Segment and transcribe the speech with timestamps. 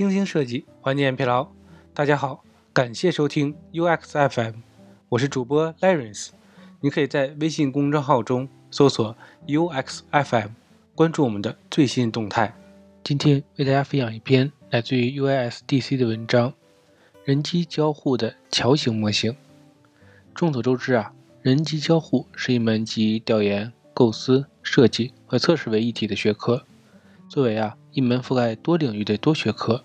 [0.00, 1.46] 精心设计，缓解疲劳。
[1.92, 4.54] 大家好，感谢收听 UX FM，
[5.10, 6.34] 我是主播 l a r e n c e。
[6.80, 9.14] 你可以在微信公众号中搜索
[9.46, 10.52] UX FM，
[10.94, 12.54] 关注我们的最新动态。
[13.04, 16.54] 今天为大家分享一篇来自于 UISDC 的文章：
[17.22, 19.36] 人机交互的桥型模型。
[20.34, 21.12] 众所周知啊，
[21.42, 26.64] 人机交互是一门集调研、构思、设计和测试为一体的学科。
[27.28, 29.84] 作为啊一门覆盖多领域的多学科，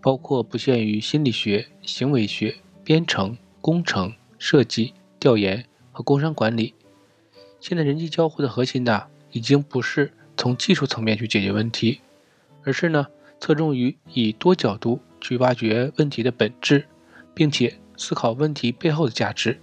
[0.00, 6.74] 包括不限于心理学、行为学、编程、工程、设计、调研和工商管理。
[7.60, 12.00] 现在人机交互的核心呢，已经不是从技术层面去解决问题，
[12.64, 13.06] 而是呢
[13.38, 16.86] 侧重于以多角度去挖掘问题的本质，
[17.34, 19.60] 并且思考问题背后的价值。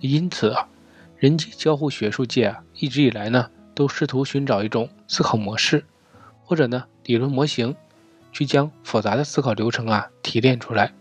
[0.00, 0.68] 因此啊，
[1.16, 5.84] 人机交互学术界啊一直以来呢都试图寻找一种思考模式。
[6.44, 7.74] 或者呢，理论模型
[8.32, 10.92] 去将复杂的思考流程啊提炼出来。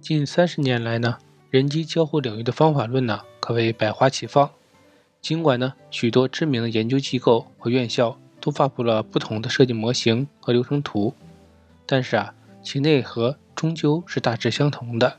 [0.00, 1.16] 近三十年来呢，
[1.50, 4.50] 人机交互领域的方法论呢可谓百花齐放。
[5.20, 11.14] 尽管呢，许多知名的研究机构和院校都发布了不同的设计模型和流程图，
[11.86, 15.16] 但是啊，其内核终究是大致相同的：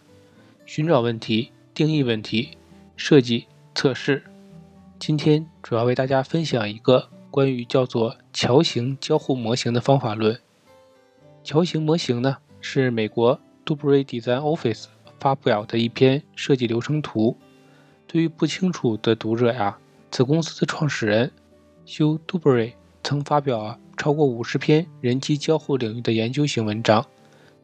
[0.66, 2.58] 寻找问题、定义问题、
[2.96, 4.24] 设计、测试。
[4.98, 7.10] 今天主要为大家分享一个。
[7.32, 10.38] 关于叫做桥形交互模型的方法论，
[11.44, 14.86] 桥形模型呢是美国 Dubry Design Office
[15.20, 17.36] 发表的一篇设计流程图。
[18.08, 19.78] 对于不清楚的读者呀，
[20.12, 21.32] 此公司的创始人
[21.86, 27.06] 修 Dubry 曾发表啊超过五十篇人机交互领域的研究型文章，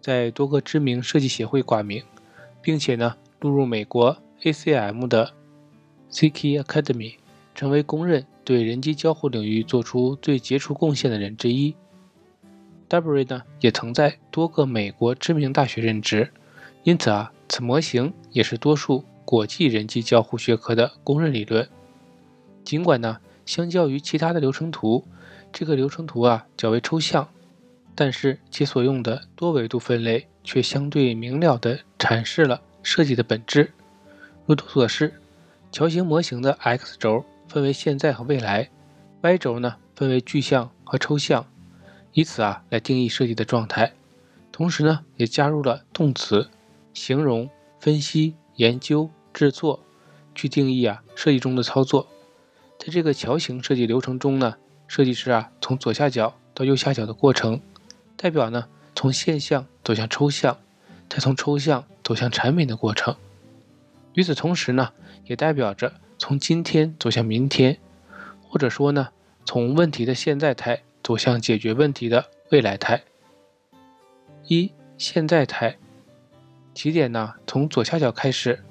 [0.01, 2.03] 在多个知名设计协会挂名，
[2.61, 5.31] 并且呢录入美国 ACM 的
[6.11, 7.15] CK Academy，
[7.53, 8.25] 成为公认。
[8.43, 11.75] 对人机交互领域做出最杰出贡献的人之一
[12.89, 16.31] d u b r y 呢也曾在多个美国知名大学任职，
[16.83, 21.67] 因此啊，此模型也是多数国际人机交互学科的公认理论。
[22.63, 25.05] 尽管呢，相较于其他的流程图，
[25.51, 27.27] 这个流程图啊较为抽象，
[27.95, 33.71] 但是其所用的多维度分类却相对明了地阐释了设计的本质。
[34.45, 35.13] 如图所示，
[35.71, 37.23] 桥形模型的 x 轴。
[37.49, 38.69] 分为现在和未来
[39.21, 41.47] ，Y 轴呢分为具象和抽象，
[42.17, 43.93] 以此啊来定义设计的状态。
[44.51, 46.49] 同时呢，也加入了动词、
[46.91, 47.47] 形容、
[47.79, 49.81] 分析、研究、制作，
[50.33, 52.07] 去定义啊设计中的操作。
[52.79, 54.55] 在这个桥形设计流程中呢，
[54.87, 57.61] 设计师啊从左下角到右下角的过程，
[58.15, 60.57] 代表呢从现象走向抽象，
[61.07, 63.15] 再从抽象走向产品的过程。
[64.15, 64.91] 与此同时呢，
[65.25, 65.93] 也代表着。
[66.17, 67.77] 从今天走向明天，
[68.41, 69.09] 或者说呢，
[69.45, 73.01] 从问题的现在态走向解决问题的未来态。
[74.43, 75.77] 一现在态，
[76.73, 78.61] 起点呢从左下角开始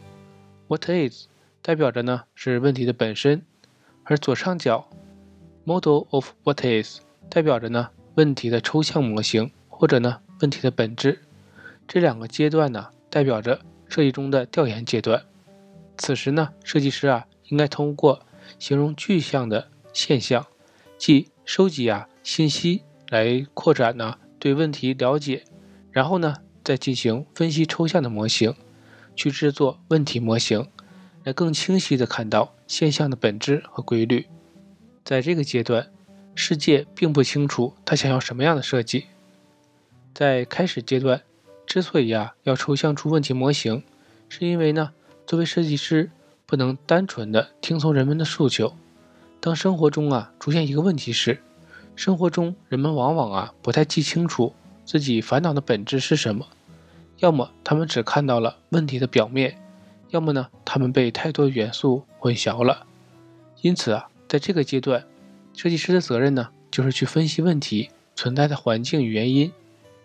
[0.68, 1.28] ，What is
[1.62, 3.40] 代表着呢是问题的本身，
[4.04, 4.86] 而左上角
[5.64, 11.22] Model of What is 代表着呢问题的抽象模型或者呢问题的本质。
[11.88, 15.24] 这两个阶段呢代表着设计中的调研阶段。
[15.96, 17.26] 此时呢，设计师啊。
[17.48, 18.26] 应该通过
[18.58, 20.46] 形容具象的现象，
[20.98, 25.44] 即收集啊信息来扩展呢对问题了解，
[25.92, 28.52] 然后呢再进行分析抽象的模型，
[29.14, 30.68] 去制作问题模型，
[31.22, 34.26] 来更清晰的看到现象的本质和规律。
[35.04, 35.88] 在这个阶段，
[36.34, 39.06] 世界并不清楚他想要什么样的设计。
[40.12, 41.22] 在开始阶段，
[41.64, 43.84] 之所以啊要抽象出问题模型，
[44.28, 44.90] 是因为呢
[45.24, 46.10] 作为设计师。
[46.44, 48.76] 不能单纯的听从人们的诉求。
[49.40, 51.42] 当生活中啊出现一个问题时，
[51.96, 56.46] 生活中人们往往啊不太记清楚自己烦恼的本质是什么，
[57.18, 59.58] 要么他们只看到了问题的表面，
[60.10, 62.86] 要么呢他们被太多元素混淆了。
[63.62, 65.04] 因此啊，在这个阶段，
[65.54, 69.50] 设计师的责任呢就是去分析问题存在的环境与原因，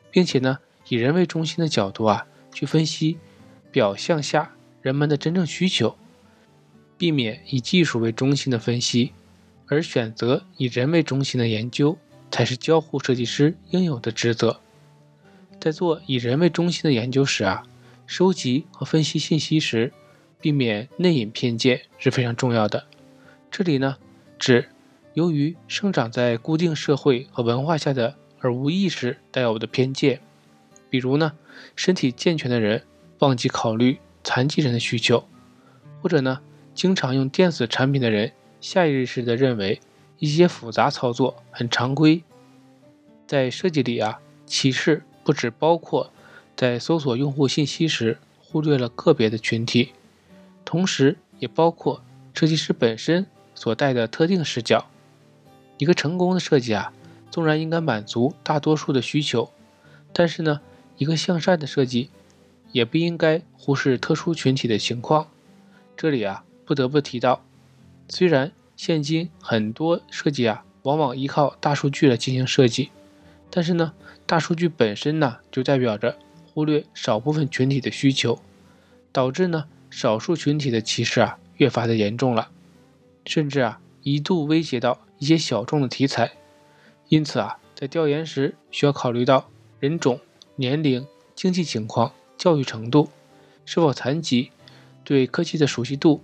[0.10, 3.20] 并且呢以人为中心的角度啊去分析
[3.70, 5.96] 表象下人们的真正需求。
[6.98, 9.12] 避免以技术为中心的分析，
[9.72, 11.98] 而选择以人为中心的研究，
[12.30, 14.60] 才是交互设计师应有的职责。
[15.62, 17.64] 在做以人为中心的研究时啊，
[18.06, 19.94] 收集和分析信息时，
[20.42, 22.84] 避免内隐偏见是非常重要的。
[23.50, 23.96] 这里呢，
[24.38, 24.68] 指
[25.14, 30.20] 由于生长在固定社会和文化下的而无意识带有的偏见，
[30.90, 31.32] 比如呢，
[31.78, 32.84] 身体健全的人
[33.20, 35.26] 忘记考虑残疾人的需求，
[36.02, 36.42] 或者呢。
[36.74, 39.82] 经常用电子产品的人，下意识地认为
[40.20, 42.24] 一些复杂操作很常规。
[43.28, 46.12] 在设计里啊，歧视不只包括
[46.56, 49.94] 在搜索用户信息时忽略了个别的群体，
[50.64, 52.04] 同时也包括
[52.34, 53.26] 设计师本身
[53.56, 54.86] 所带的特定视角。
[55.78, 56.94] 一个成功的设计啊，
[57.32, 59.50] 纵然应该满足大多数的需求，
[60.14, 60.62] 但是呢，
[60.98, 62.10] 一个向善的设计
[62.72, 65.28] 也不应该忽视特殊群体的情况。
[65.98, 67.44] 这里啊，不得不提到，
[68.08, 72.90] 虽然现今很多设计啊，往往依靠大数据来进行设计。
[73.50, 73.94] 但是呢，
[74.26, 76.18] 大数据本身呢，就代表着
[76.54, 78.40] 忽略少部分群体的需求，
[79.12, 82.50] 导致呢少数群体的歧视啊越发的严重了，
[83.26, 86.32] 甚至啊一度威胁到一些小众的题材。
[87.10, 89.50] 因此啊，在调研时需要考虑到
[89.80, 90.20] 人种、
[90.56, 91.06] 年龄、
[91.36, 93.10] 经济情况、教育程度、
[93.66, 94.52] 是否残疾、
[95.04, 96.22] 对科技的熟悉度，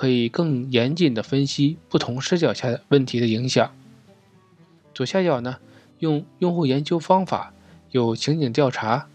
[0.00, 3.70] 可以更严谨的分析不同视角下问题的影响。
[4.94, 5.58] 左下角呢？
[5.98, 7.52] 用用户研究方法
[7.90, 9.08] 有情景调查、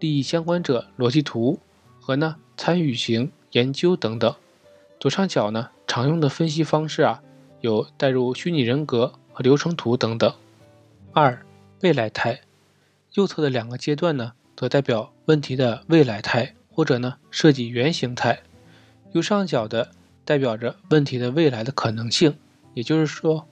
[0.00, 1.60] 利益相关者逻辑图
[2.00, 4.34] 和呢参与型研究等等。
[4.98, 7.22] 左上角呢常用的分析方式啊
[7.60, 10.34] 有带入虚拟人格和流程图等等。
[11.12, 11.46] 二
[11.82, 12.40] 未来态，
[13.12, 18.40] 右侧的两个阶段呢则代表问题的未来态或者呢设计原型态，
[19.12, 19.92] 右上角的
[20.26, 22.36] 代表着问题的未来的可能性，
[22.74, 23.46] 也就是说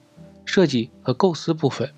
[0.45, 1.91] 设计和构思部分。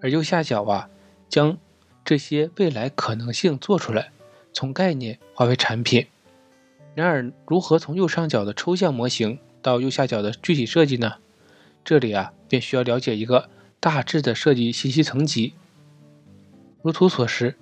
[0.00, 0.88] 而右下角啊，
[1.28, 1.58] 将
[2.04, 4.12] 这些未来可能性做出来，
[4.52, 6.06] 从概念化为产品。
[6.94, 11.14] 然而，如何从右上角的抽象模型到右下角的具体设计呢？
[11.84, 13.48] 这里啊，便需要了解一个
[13.80, 15.54] 大致的设计信息层级。
[16.82, 17.56] 如图所示，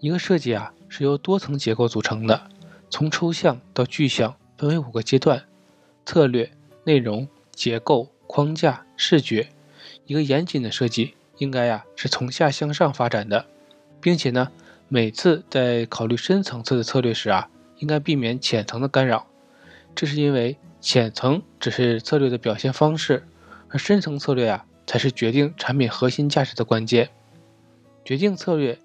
[0.00, 2.50] 一个设计啊是由多层结构组成的，
[2.90, 5.44] 从抽象到具象分为五个阶段：
[6.06, 6.50] 策略、
[6.84, 9.50] 内容、结构、框架、视觉。
[10.06, 11.12] 一个严谨的设计。
[11.38, 13.44] 应该呀是从下向上发展的，
[14.00, 14.50] 并且呢，
[14.88, 19.26] 每次在考虑深层次的策略时啊，应该避免浅层的干扰。
[19.94, 23.28] 这是因为浅层只是策略的表现方式，
[23.68, 27.10] 而深层策略啊才是决定产品核心价值的关键。
[28.02, 28.78] 决定策略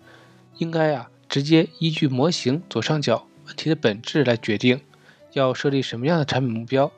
[0.57, 4.81] 应该呀直接依据模型左上角问题的本质来决定
[5.31, 6.91] 要设立什么样的产品目标。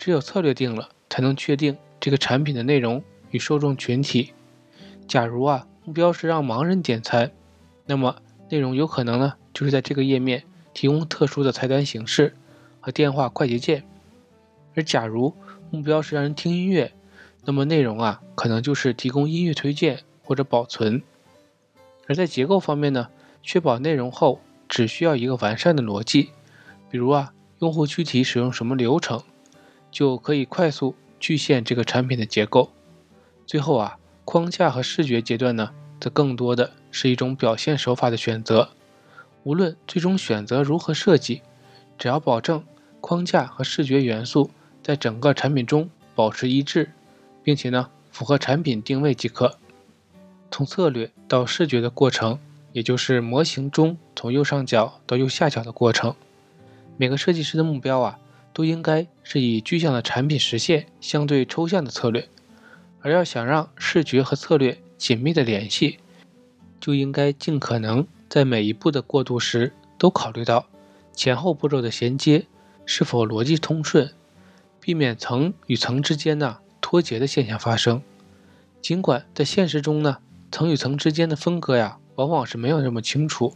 [0.00, 4.32] 只有策略定了，才能确定这个产品的内容与受众群体。
[5.06, 7.30] 假如啊，目标是让盲人点餐，
[7.84, 8.16] 那么
[8.48, 12.34] 内容有可能呢，就是在这个页面提供特殊的菜单形式
[12.80, 13.82] 和电话快捷键；
[14.74, 15.34] 而假如
[15.70, 16.94] 目标是让人听音乐，
[17.44, 21.02] 那么内容啊，可能就是提供音乐推荐或者保存。
[22.06, 23.08] 而在结构方面呢，
[23.42, 26.30] 确保内容后只需要一个完善的逻辑，
[26.88, 29.22] 比如啊，用户具体使用什么流程，
[29.90, 32.70] 就可以快速具现这个产品的结构。
[33.46, 33.96] 最后啊。
[34.22, 38.68] 框架和视觉阶段呢，则更多的是一种表现手法的选择。
[39.42, 41.42] 无论最终选择如何设计，
[41.98, 42.62] 只要保证
[43.00, 44.52] 框架和视觉元素
[44.84, 46.92] 在整个产品中保持一致，
[47.42, 49.58] 并且呢符合产品定位即可。
[50.48, 52.38] 从策略到视觉的过程，
[52.72, 56.14] 也就是模型中从右上角到右下角的过程。
[56.96, 58.20] 每个设计师的目标啊，
[58.52, 62.28] 都应该是以具象的产品实现相对抽象的策略。
[63.02, 65.98] 而要想让视觉和策略紧密的联系，
[66.78, 70.66] 就应该尽可能在每一步的过渡时都考虑到
[71.14, 72.46] 前后步骤的衔接
[72.84, 74.12] 是否逻辑通顺，
[74.80, 78.02] 避免层与层之间呢脱节的现象发生。
[78.82, 80.18] 尽管在现实中呢，
[80.50, 83.54] 层与层之间的分割呀往往是没有那么清楚，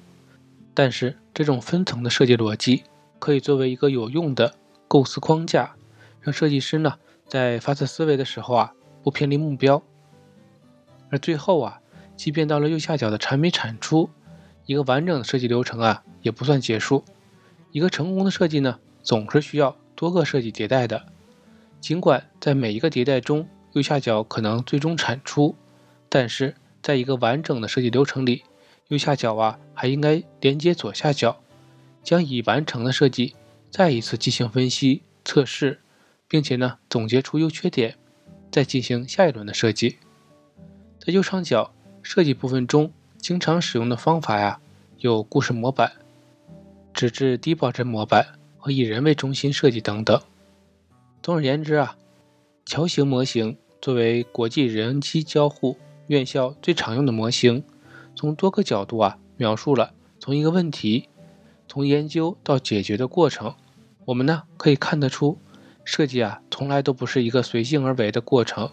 [0.72, 2.84] 但是这种分层的设计逻辑
[3.18, 4.54] 可以作为一个有用的
[4.94, 5.74] 构思框架，
[6.20, 8.72] 让设计师呢在发散思维的时候啊。
[9.02, 9.82] 不偏离目标，
[11.10, 11.80] 而最后啊，
[12.16, 14.08] 即便到了右下角的产品产出，
[14.66, 17.04] 一个完整的设计流程啊，也不算结束。
[17.72, 21.04] 一个成功的设计呢，总是需要多个设计迭代的。
[21.80, 25.56] 尽管在每一个迭代中，右下角可能最终产出，
[26.08, 28.44] 但是在一个完整的设计流程里，
[28.88, 31.42] 右下角啊，还应该连接左下角，
[32.02, 33.34] 将已完成的设计
[33.76, 35.80] 再一次进行分析测试，
[36.28, 37.96] 并且呢，总结出优缺点。
[38.52, 39.98] 再进行下一轮的设计。
[41.00, 44.60] 在右上角设计部分中，经常使用的方法呀，
[44.98, 45.90] 有故事模板、
[46.92, 50.22] 纸质低保真模板和以人为中心设计等等。
[51.20, 51.96] 总而言之啊，
[52.64, 55.76] 桥形模型作为国际人机交互
[56.06, 57.64] 院校最常用的模型，
[58.14, 61.08] 从多个角度啊描述了从一个问题
[61.66, 63.52] 从研究到解决的过程。
[64.06, 65.38] 我们呢可以看得出。
[65.84, 68.70] 设计啊，从来都不是一个随性而为的过程。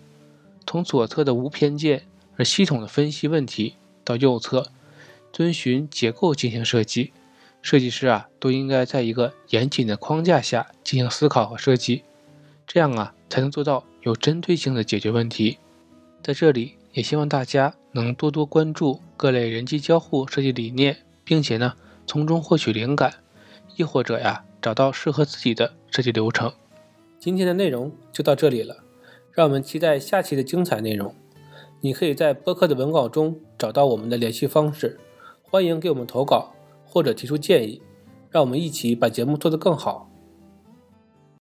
[0.65, 2.03] 从左侧的无偏见
[2.37, 4.71] 而系统的分析问题，到右侧
[5.33, 7.11] 遵循结构进行设计。
[7.61, 12.03] 设计师啊，都应该在一个严谨的框架下进行思考和设计，
[12.65, 15.57] 这样啊，才能做到有针对性的解决问题。
[16.23, 21.73] 在这里，也希望大家能多多关注各类人机交互设计理念，并且呢，
[22.07, 23.15] 从中获取灵感，
[23.75, 26.53] 亦或者呀，找到适合自己的设计流程。
[27.19, 28.83] 今天的内容就到这里了，
[29.31, 31.15] 让我们期待下期的精彩内容。
[31.79, 34.99] 你可以在播客的文稿中找到我们的联系方式，
[35.41, 36.53] 欢迎给我们投稿。
[36.93, 37.81] 或者提出建议，
[38.29, 40.10] 让我们一起把节目做得更好。